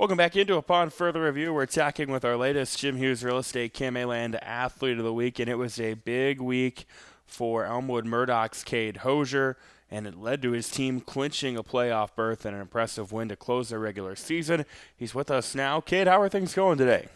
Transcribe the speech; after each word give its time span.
Welcome 0.00 0.16
back 0.16 0.34
into 0.34 0.56
Upon 0.56 0.88
Further 0.88 1.24
Review. 1.24 1.52
We're 1.52 1.66
talking 1.66 2.10
with 2.10 2.24
our 2.24 2.34
latest 2.34 2.78
Jim 2.78 2.96
Hughes 2.96 3.22
Real 3.22 3.36
Estate 3.36 3.78
Land 3.78 4.34
Athlete 4.36 4.96
of 4.96 5.04
the 5.04 5.12
Week, 5.12 5.38
and 5.38 5.46
it 5.46 5.56
was 5.56 5.78
a 5.78 5.92
big 5.92 6.40
week 6.40 6.86
for 7.26 7.66
Elmwood 7.66 8.06
Murdock's 8.06 8.64
Cade 8.64 8.96
Hosier, 8.96 9.58
and 9.90 10.06
it 10.06 10.16
led 10.16 10.40
to 10.40 10.52
his 10.52 10.70
team 10.70 11.02
clinching 11.02 11.58
a 11.58 11.62
playoff 11.62 12.14
berth 12.16 12.46
and 12.46 12.54
an 12.54 12.62
impressive 12.62 13.12
win 13.12 13.28
to 13.28 13.36
close 13.36 13.68
their 13.68 13.78
regular 13.78 14.16
season. 14.16 14.64
He's 14.96 15.14
with 15.14 15.30
us 15.30 15.54
now. 15.54 15.82
Cade, 15.82 16.06
how 16.06 16.22
are 16.22 16.30
things 16.30 16.54
going 16.54 16.78
today? 16.78 17.08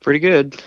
Pretty 0.00 0.18
good. 0.18 0.60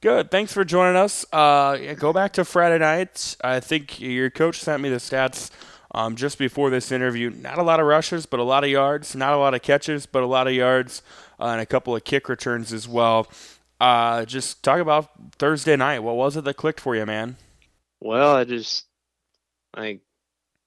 Good. 0.00 0.32
Thanks 0.32 0.52
for 0.52 0.64
joining 0.64 0.96
us. 0.96 1.24
Uh, 1.32 1.94
go 1.94 2.12
back 2.12 2.32
to 2.32 2.44
Friday 2.44 2.80
night. 2.80 3.36
I 3.40 3.60
think 3.60 4.00
your 4.00 4.30
coach 4.30 4.58
sent 4.58 4.82
me 4.82 4.88
the 4.88 4.96
stats 4.96 5.52
um, 5.94 6.16
just 6.16 6.38
before 6.38 6.70
this 6.70 6.90
interview. 6.92 7.30
Not 7.30 7.58
a 7.58 7.62
lot 7.62 7.80
of 7.80 7.86
rushes, 7.86 8.26
but 8.26 8.40
a 8.40 8.42
lot 8.42 8.64
of 8.64 8.70
yards. 8.70 9.14
Not 9.14 9.32
a 9.32 9.36
lot 9.36 9.54
of 9.54 9.62
catches, 9.62 10.06
but 10.06 10.22
a 10.22 10.26
lot 10.26 10.48
of 10.48 10.52
yards, 10.52 11.02
uh, 11.40 11.46
and 11.46 11.60
a 11.60 11.66
couple 11.66 11.94
of 11.94 12.04
kick 12.04 12.28
returns 12.28 12.72
as 12.72 12.88
well. 12.88 13.28
Uh, 13.80 14.24
just 14.24 14.62
talk 14.62 14.80
about 14.80 15.10
Thursday 15.38 15.76
night. 15.76 16.00
What 16.00 16.16
was 16.16 16.36
it 16.36 16.44
that 16.44 16.54
clicked 16.54 16.80
for 16.80 16.96
you, 16.96 17.06
man? 17.06 17.36
Well, 18.00 18.34
I 18.34 18.44
just 18.44 18.86
like 19.76 20.00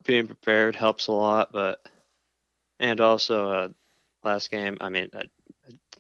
being 0.06 0.28
prepared 0.28 0.76
helps 0.76 1.08
a 1.08 1.12
lot, 1.12 1.52
but 1.52 1.86
and 2.80 3.02
also 3.02 3.52
uh, 3.52 3.68
last 4.23 4.50
game. 4.50 4.78
I 4.80 4.90
mean, 4.90 5.09
uh, 5.14 5.23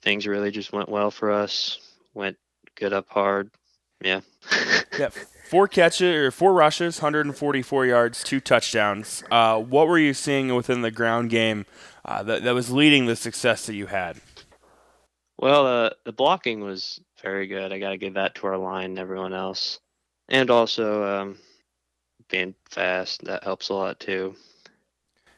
things 0.01 0.25
really 0.25 0.51
just 0.51 0.71
went 0.71 0.89
well 0.89 1.11
for 1.11 1.31
us. 1.31 1.79
Went 2.13 2.37
good 2.75 2.93
up 2.93 3.09
hard. 3.09 3.51
Yeah. 4.01 4.21
yep. 4.97 5.13
Four 5.47 5.69
catches 5.69 6.13
or 6.13 6.29
four 6.29 6.51
rushes, 6.51 7.01
144 7.01 7.85
yards, 7.85 8.21
two 8.21 8.41
touchdowns. 8.41 9.23
Uh, 9.31 9.57
what 9.57 9.87
were 9.87 9.97
you 9.97 10.13
seeing 10.13 10.53
within 10.53 10.81
the 10.81 10.91
ground 10.91 11.29
game 11.29 11.65
uh, 12.03 12.21
that, 12.23 12.43
that 12.43 12.53
was 12.53 12.69
leading 12.69 13.05
the 13.05 13.15
success 13.15 13.65
that 13.65 13.73
you 13.73 13.85
had? 13.85 14.17
Well, 15.37 15.65
uh, 15.65 15.91
the 16.03 16.11
blocking 16.11 16.59
was 16.59 16.99
very 17.23 17.47
good. 17.47 17.71
I 17.71 17.79
got 17.79 17.91
to 17.91 17.97
give 17.97 18.15
that 18.15 18.35
to 18.35 18.47
our 18.47 18.57
line 18.57 18.89
and 18.89 18.99
everyone 18.99 19.33
else. 19.33 19.79
And 20.27 20.49
also 20.49 21.05
um, 21.05 21.37
being 22.29 22.53
fast, 22.69 23.23
that 23.23 23.45
helps 23.45 23.69
a 23.69 23.73
lot 23.73 24.01
too. 24.01 24.35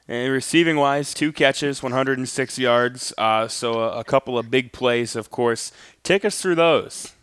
And 0.07 0.33
receiving 0.33 0.77
wise, 0.77 1.13
two 1.13 1.31
catches, 1.31 1.83
106 1.83 2.57
yards. 2.57 3.13
Uh, 3.15 3.47
so 3.47 3.73
a, 3.73 3.99
a 3.99 4.03
couple 4.03 4.39
of 4.39 4.49
big 4.49 4.73
plays, 4.73 5.15
of 5.15 5.29
course. 5.29 5.71
Take 6.01 6.25
us 6.25 6.41
through 6.41 6.55
those. 6.55 7.13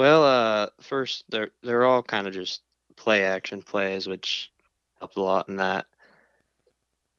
Well, 0.00 0.24
uh, 0.24 0.68
first 0.80 1.24
they're 1.28 1.50
they're 1.62 1.84
all 1.84 2.02
kind 2.02 2.26
of 2.26 2.32
just 2.32 2.62
play 2.96 3.22
action 3.22 3.60
plays, 3.60 4.06
which 4.06 4.50
helped 4.98 5.18
a 5.18 5.22
lot 5.22 5.50
in 5.50 5.56
that. 5.56 5.84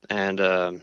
And 0.10 0.42
um, 0.42 0.82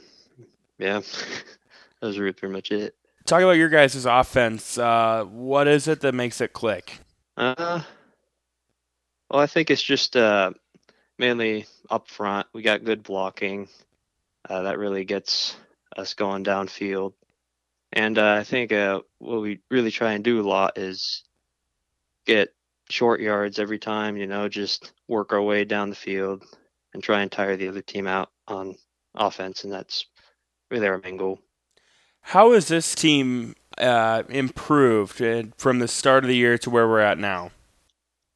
yeah, 0.78 1.00
that 2.00 2.06
was 2.06 2.16
really 2.16 2.34
pretty 2.34 2.52
much 2.52 2.70
it. 2.70 2.94
Talk 3.26 3.42
about 3.42 3.56
your 3.56 3.68
guys' 3.68 4.06
offense. 4.06 4.78
Uh, 4.78 5.24
what 5.24 5.66
is 5.66 5.88
it 5.88 6.00
that 6.02 6.14
makes 6.14 6.40
it 6.40 6.52
click? 6.52 7.00
Uh, 7.36 7.82
well, 9.28 9.40
I 9.40 9.48
think 9.48 9.68
it's 9.68 9.82
just 9.82 10.16
uh, 10.16 10.52
mainly 11.18 11.66
up 11.90 12.06
front. 12.06 12.46
We 12.52 12.62
got 12.62 12.84
good 12.84 13.02
blocking. 13.02 13.68
Uh, 14.48 14.62
that 14.62 14.78
really 14.78 15.04
gets 15.04 15.56
us 15.96 16.14
going 16.14 16.44
downfield. 16.44 17.14
And 17.92 18.18
uh, 18.18 18.34
I 18.34 18.44
think 18.44 18.70
uh, 18.70 19.00
what 19.18 19.40
we 19.40 19.58
really 19.68 19.90
try 19.90 20.12
and 20.12 20.22
do 20.22 20.40
a 20.40 20.46
lot 20.48 20.78
is 20.78 21.24
get 22.28 22.54
short 22.90 23.20
yards 23.20 23.58
every 23.58 23.78
time, 23.78 24.16
you 24.16 24.26
know, 24.26 24.48
just 24.48 24.92
work 25.08 25.32
our 25.32 25.42
way 25.42 25.64
down 25.64 25.90
the 25.90 25.96
field 25.96 26.44
and 26.94 27.02
try 27.02 27.22
and 27.22 27.32
tire 27.32 27.56
the 27.56 27.68
other 27.68 27.80
team 27.80 28.06
out 28.06 28.30
on 28.46 28.76
offense. 29.14 29.64
And 29.64 29.72
that's 29.72 30.06
really 30.70 30.86
our 30.86 30.98
main 30.98 31.16
goal. 31.16 31.40
How 32.20 32.52
has 32.52 32.68
this 32.68 32.94
team 32.94 33.56
uh, 33.78 34.22
improved 34.28 35.20
uh, 35.22 35.44
from 35.56 35.78
the 35.78 35.88
start 35.88 36.24
of 36.24 36.28
the 36.28 36.36
year 36.36 36.58
to 36.58 36.70
where 36.70 36.86
we're 36.86 37.00
at 37.00 37.18
now? 37.18 37.50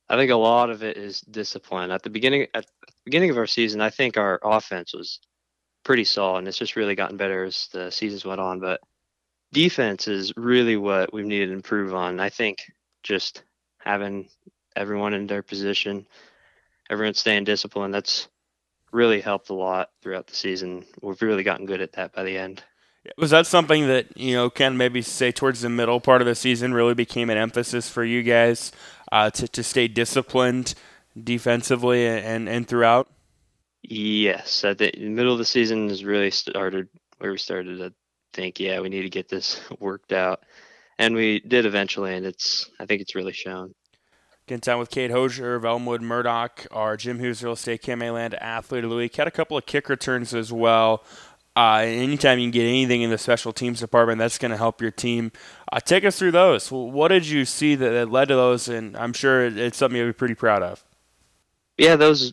I 0.08 0.16
think 0.16 0.30
a 0.30 0.36
lot 0.36 0.70
of 0.70 0.82
it 0.82 0.96
is 0.96 1.20
discipline. 1.20 1.90
At 1.90 2.02
the 2.02 2.10
beginning, 2.10 2.46
at 2.54 2.66
the 2.66 2.92
beginning 3.04 3.30
of 3.30 3.38
our 3.38 3.46
season, 3.46 3.80
I 3.80 3.90
think 3.90 4.16
our 4.16 4.40
offense 4.42 4.94
was 4.94 5.20
pretty 5.84 6.04
solid, 6.04 6.38
and 6.38 6.48
it's 6.48 6.58
just 6.58 6.76
really 6.76 6.94
gotten 6.94 7.16
better 7.16 7.44
as 7.44 7.68
the 7.72 7.90
seasons 7.90 8.24
went 8.24 8.40
on. 8.40 8.60
But 8.60 8.80
defense 9.52 10.08
is 10.08 10.32
really 10.36 10.76
what 10.76 11.12
we've 11.12 11.26
needed 11.26 11.46
to 11.46 11.52
improve 11.52 11.94
on. 11.94 12.20
I 12.20 12.28
think 12.28 12.58
just 13.02 13.42
having 13.84 14.28
everyone 14.76 15.14
in 15.14 15.26
their 15.26 15.42
position, 15.42 16.06
everyone 16.88 17.14
staying 17.14 17.44
disciplined. 17.44 17.94
That's 17.94 18.28
really 18.92 19.20
helped 19.20 19.50
a 19.50 19.54
lot 19.54 19.90
throughout 20.02 20.26
the 20.26 20.34
season. 20.34 20.84
We've 21.00 21.20
really 21.20 21.42
gotten 21.42 21.66
good 21.66 21.80
at 21.80 21.92
that 21.92 22.12
by 22.12 22.24
the 22.24 22.36
end. 22.36 22.62
Was 23.18 23.30
that 23.30 23.46
something 23.46 23.88
that 23.88 24.16
you 24.16 24.34
know, 24.34 24.48
Ken, 24.48 24.76
maybe 24.76 25.02
say 25.02 25.32
towards 25.32 25.62
the 25.62 25.68
middle 25.68 26.00
part 26.00 26.20
of 26.20 26.26
the 26.26 26.36
season, 26.36 26.72
really 26.72 26.94
became 26.94 27.30
an 27.30 27.36
emphasis 27.36 27.88
for 27.88 28.04
you 28.04 28.22
guys 28.22 28.70
uh, 29.10 29.28
to 29.30 29.48
to 29.48 29.62
stay 29.64 29.88
disciplined 29.88 30.74
defensively 31.20 32.06
and 32.06 32.48
and 32.48 32.68
throughout? 32.68 33.08
Yes, 33.82 34.64
at 34.64 34.78
the 34.78 34.92
middle 34.96 35.32
of 35.32 35.38
the 35.38 35.44
season 35.44 35.90
is 35.90 36.04
really 36.04 36.30
started 36.30 36.88
where 37.18 37.32
we 37.32 37.38
started 37.38 37.78
to 37.78 37.92
think, 38.32 38.60
yeah, 38.60 38.78
we 38.78 38.88
need 38.88 39.02
to 39.02 39.10
get 39.10 39.28
this 39.28 39.60
worked 39.80 40.12
out 40.12 40.44
and 40.98 41.14
we 41.14 41.40
did 41.40 41.66
eventually, 41.66 42.14
and 42.14 42.26
it's 42.26 42.70
I 42.78 42.86
think 42.86 43.00
it's 43.02 43.14
really 43.14 43.32
shown. 43.32 43.74
Getting 44.46 44.60
down 44.60 44.78
with 44.80 44.90
Cade 44.90 45.12
Hosier 45.12 45.54
of 45.54 45.64
Elmwood 45.64 46.02
Murdock, 46.02 46.66
our 46.72 46.96
Jim 46.96 47.20
Hughes 47.20 47.44
Real 47.44 47.52
Estate 47.52 47.86
Land 47.86 48.34
athlete 48.34 48.82
of 48.82 48.90
the 48.90 48.96
week. 48.96 49.14
Had 49.14 49.28
a 49.28 49.30
couple 49.30 49.56
of 49.56 49.66
kick 49.66 49.88
returns 49.88 50.34
as 50.34 50.52
well. 50.52 51.04
Uh, 51.54 51.82
anytime 51.84 52.38
you 52.38 52.46
can 52.46 52.50
get 52.50 52.64
anything 52.64 53.02
in 53.02 53.10
the 53.10 53.18
special 53.18 53.52
teams 53.52 53.78
department, 53.78 54.18
that's 54.18 54.38
going 54.38 54.50
to 54.50 54.56
help 54.56 54.80
your 54.80 54.90
team. 54.90 55.30
Uh, 55.70 55.78
take 55.78 56.04
us 56.04 56.18
through 56.18 56.32
those. 56.32 56.72
What 56.72 57.08
did 57.08 57.26
you 57.26 57.44
see 57.44 57.74
that, 57.74 57.90
that 57.90 58.10
led 58.10 58.28
to 58.28 58.34
those? 58.34 58.68
And 58.68 58.96
I'm 58.96 59.12
sure 59.12 59.44
it's 59.44 59.76
something 59.76 59.96
you'll 59.96 60.08
be 60.08 60.12
pretty 60.12 60.34
proud 60.34 60.62
of. 60.62 60.82
Yeah, 61.76 61.96
those, 61.96 62.32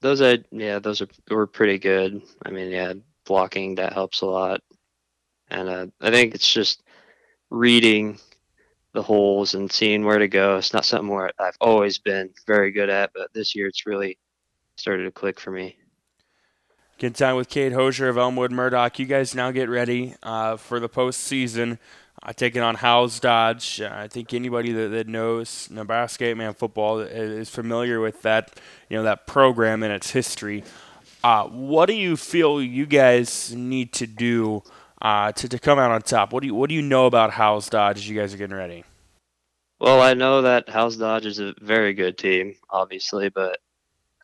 those, 0.00 0.22
I 0.22 0.38
yeah, 0.50 0.78
those 0.78 1.00
are 1.02 1.08
were 1.30 1.46
pretty 1.46 1.78
good. 1.78 2.22
I 2.44 2.50
mean, 2.50 2.70
yeah, 2.70 2.92
blocking 3.24 3.74
that 3.76 3.92
helps 3.92 4.20
a 4.20 4.26
lot, 4.26 4.60
and 5.50 5.68
uh, 5.68 5.86
I 6.00 6.10
think 6.10 6.34
it's 6.34 6.50
just 6.50 6.82
reading 7.50 8.18
the 8.92 9.02
holes 9.02 9.54
and 9.54 9.70
seeing 9.70 10.04
where 10.04 10.18
to 10.18 10.28
go. 10.28 10.56
It's 10.56 10.72
not 10.72 10.84
something 10.84 11.08
where 11.08 11.30
I've 11.38 11.56
always 11.60 11.98
been 11.98 12.30
very 12.46 12.72
good 12.72 12.90
at, 12.90 13.10
but 13.14 13.32
this 13.32 13.54
year 13.54 13.66
it's 13.66 13.86
really 13.86 14.18
started 14.76 15.04
to 15.04 15.10
click 15.10 15.38
for 15.38 15.50
me. 15.50 15.76
Good 16.98 17.14
time 17.14 17.36
with 17.36 17.48
Cade 17.48 17.72
Hosier 17.72 18.08
of 18.08 18.18
Elmwood 18.18 18.50
Murdock. 18.50 18.98
You 18.98 19.06
guys 19.06 19.34
now 19.34 19.52
get 19.52 19.68
ready 19.68 20.16
uh, 20.22 20.56
for 20.56 20.80
the 20.80 20.88
postseason. 20.88 21.78
Uh, 22.20 22.32
taking 22.32 22.60
on 22.60 22.74
Howells 22.74 23.20
Dodge. 23.20 23.80
Uh, 23.80 23.90
I 23.92 24.08
think 24.08 24.34
anybody 24.34 24.72
that, 24.72 24.88
that 24.88 25.06
knows 25.06 25.68
Nebraska 25.70 26.34
man 26.34 26.52
football 26.54 26.98
is 26.98 27.48
familiar 27.48 28.00
with 28.00 28.22
that, 28.22 28.58
you 28.88 28.96
know, 28.96 29.04
that 29.04 29.28
program 29.28 29.84
and 29.84 29.92
its 29.92 30.10
history. 30.10 30.64
Uh, 31.22 31.44
what 31.44 31.86
do 31.86 31.92
you 31.92 32.16
feel 32.16 32.60
you 32.60 32.86
guys 32.86 33.54
need 33.54 33.92
to 33.92 34.08
do 34.08 34.64
uh, 35.00 35.32
to, 35.32 35.48
to 35.48 35.58
come 35.58 35.78
out 35.78 35.90
on 35.90 36.02
top. 36.02 36.32
What 36.32 36.40
do 36.40 36.46
you 36.46 36.54
what 36.54 36.68
do 36.68 36.74
you 36.74 36.82
know 36.82 37.06
about 37.06 37.30
Howells 37.30 37.68
Dodge 37.68 37.98
as 37.98 38.08
you 38.08 38.18
guys 38.18 38.34
are 38.34 38.36
getting 38.36 38.56
ready? 38.56 38.84
Well, 39.80 40.00
I 40.00 40.14
know 40.14 40.42
that 40.42 40.68
Howells 40.68 40.96
Dodge 40.96 41.26
is 41.26 41.38
a 41.38 41.54
very 41.60 41.94
good 41.94 42.18
team, 42.18 42.54
obviously, 42.68 43.28
but 43.28 43.60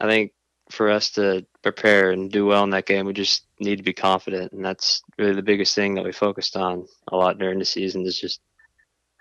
I 0.00 0.08
think 0.08 0.32
for 0.70 0.90
us 0.90 1.10
to 1.10 1.46
prepare 1.62 2.10
and 2.10 2.30
do 2.30 2.46
well 2.46 2.64
in 2.64 2.70
that 2.70 2.86
game, 2.86 3.06
we 3.06 3.12
just 3.12 3.46
need 3.60 3.76
to 3.76 3.82
be 3.82 3.92
confident, 3.92 4.52
and 4.52 4.64
that's 4.64 5.02
really 5.18 5.34
the 5.34 5.42
biggest 5.42 5.74
thing 5.74 5.94
that 5.94 6.04
we 6.04 6.12
focused 6.12 6.56
on 6.56 6.86
a 7.12 7.16
lot 7.16 7.38
during 7.38 7.58
the 7.58 7.64
season 7.64 8.04
is 8.04 8.18
just 8.18 8.40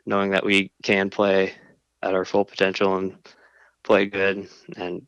knowing 0.05 0.31
that 0.31 0.45
we 0.45 0.71
can 0.81 1.09
play 1.09 1.53
at 2.01 2.13
our 2.13 2.25
full 2.25 2.45
potential 2.45 2.97
and 2.97 3.15
play 3.83 4.05
good, 4.05 4.47
and 4.77 5.05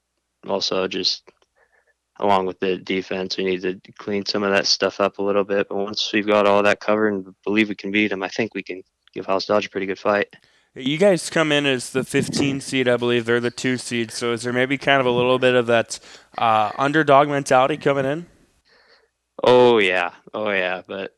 also 0.47 0.87
just 0.87 1.23
along 2.19 2.45
with 2.45 2.59
the 2.59 2.77
defense. 2.77 3.37
We 3.37 3.45
need 3.45 3.61
to 3.61 3.79
clean 3.97 4.25
some 4.25 4.43
of 4.43 4.51
that 4.51 4.65
stuff 4.65 4.99
up 4.99 5.17
a 5.17 5.23
little 5.23 5.43
bit. 5.43 5.67
But 5.69 5.77
once 5.77 6.11
we've 6.13 6.27
got 6.27 6.47
all 6.47 6.63
that 6.63 6.79
covered 6.79 7.13
and 7.13 7.35
believe 7.43 7.69
we 7.69 7.75
can 7.75 7.91
beat 7.91 8.09
them, 8.09 8.23
I 8.23 8.29
think 8.29 8.53
we 8.53 8.63
can 8.63 8.83
give 9.13 9.25
Howells 9.25 9.45
Dodge 9.45 9.67
a 9.67 9.69
pretty 9.69 9.85
good 9.85 9.99
fight. 9.99 10.35
You 10.77 10.97
guys 10.97 11.29
come 11.29 11.53
in 11.53 11.65
as 11.65 11.91
the 11.91 12.03
15 12.03 12.59
seed, 12.59 12.89
I 12.89 12.97
believe. 12.97 13.25
They're 13.25 13.39
the 13.39 13.49
two 13.49 13.77
seed. 13.77 14.11
So 14.11 14.33
is 14.33 14.43
there 14.43 14.51
maybe 14.51 14.77
kind 14.77 14.99
of 14.99 15.05
a 15.05 15.11
little 15.11 15.39
bit 15.39 15.55
of 15.55 15.67
that 15.67 15.99
uh, 16.37 16.71
underdog 16.77 17.29
mentality 17.29 17.77
coming 17.77 18.05
in? 18.05 18.25
Oh 19.41 19.77
yeah, 19.77 20.11
oh 20.33 20.49
yeah. 20.49 20.81
But 20.85 21.15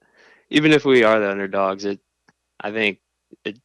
even 0.50 0.72
if 0.72 0.86
we 0.86 1.04
are 1.04 1.20
the 1.20 1.32
underdogs, 1.32 1.86
it, 1.86 2.00
I 2.60 2.72
think, 2.72 3.00
it, 3.46 3.60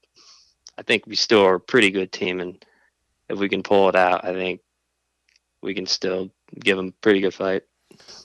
I 0.79 0.83
think 0.83 1.07
we 1.07 1.15
still 1.15 1.45
are 1.45 1.57
a 1.57 1.61
pretty 1.61 1.91
good 1.91 2.11
team, 2.11 2.41
and 2.41 2.65
if 3.29 3.39
we 3.39 3.51
can 3.51 3.63
pull 3.63 3.91
it 3.91 3.97
out, 3.97 4.25
I 4.25 4.33
think 4.33 4.61
we 5.63 5.75
can 5.75 5.87
still 5.87 6.31
give 6.59 6.79
him 6.79 6.89
a 6.89 6.93
pretty 7.03 7.21
good 7.21 7.35
fight. 7.35 7.63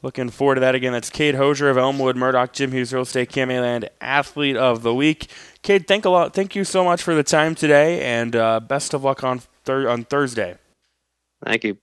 Looking 0.02 0.30
forward 0.30 0.56
to 0.56 0.62
that 0.62 0.76
again. 0.76 0.94
That's 0.94 1.10
Cade 1.10 1.36
Hosier 1.36 1.70
of 1.70 1.78
Elmwood 1.78 2.16
Murdock, 2.16 2.54
Jim 2.54 2.72
Hughes 2.72 2.94
Real 2.94 3.04
Estate 3.04 3.36
Land 3.36 3.90
Athlete 4.00 4.56
of 4.56 4.84
the 4.84 4.94
Week. 4.94 5.30
Cade, 5.62 5.88
thank 5.88 6.06
a 6.06 6.10
lot. 6.10 6.34
Thank 6.34 6.56
you 6.56 6.64
so 6.64 6.84
much 6.84 7.02
for 7.02 7.14
the 7.14 7.24
time 7.24 7.56
today, 7.56 8.02
and 8.04 8.36
uh, 8.36 8.60
best 8.60 8.94
of 8.94 9.04
luck 9.04 9.24
on 9.24 9.42
thir- 9.66 9.90
on 9.90 10.06
Thursday. 10.06 10.58
Thank 11.44 11.64
you. 11.64 11.78